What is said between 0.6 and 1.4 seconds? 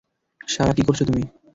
কি করছো তুমি?